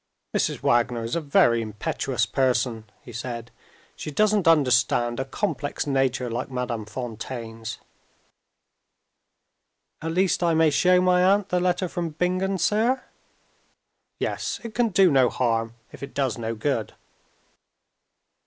"Mrs. 0.35 0.63
Wagner 0.63 1.03
is 1.03 1.15
a 1.15 1.21
very 1.21 1.61
impetuous 1.61 2.25
person," 2.25 2.89
he 3.03 3.13
said. 3.13 3.51
"She 3.95 4.09
doesn't 4.09 4.47
understand 4.47 5.19
a 5.19 5.25
complex 5.25 5.85
nature 5.85 6.27
like 6.27 6.49
Madame 6.49 6.85
Fontaine's." 6.87 7.77
"At 10.01 10.13
least 10.13 10.41
I 10.41 10.55
may 10.55 10.71
show 10.71 11.01
my 11.01 11.23
aunt 11.23 11.49
the 11.49 11.59
letter 11.59 11.87
from 11.87 12.09
Bingen, 12.09 12.57
sir?" 12.57 13.03
"Yes. 14.17 14.59
It 14.63 14.73
can 14.73 14.87
do 14.89 15.11
no 15.11 15.29
harm, 15.29 15.75
if 15.91 16.01
it 16.01 16.15
does 16.15 16.35
no 16.35 16.55
good." 16.55 16.95